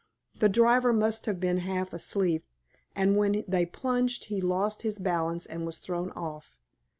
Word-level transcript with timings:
The 0.39 0.49
driver 0.49 0.93
must 0.93 1.27
have 1.27 1.39
been 1.39 1.57
half 1.59 1.93
asleep, 1.93 2.43
and 2.95 3.15
when 3.15 3.43
they 3.47 3.67
plunged 3.67 4.25
he 4.29 4.41
lost 4.41 4.81
his 4.81 4.97
balance 4.97 5.45
and 5.45 5.63
was 5.63 5.77
thrown 5.77 6.09
off. 6.13 6.59